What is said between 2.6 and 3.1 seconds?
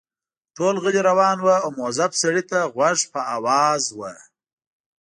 غوږ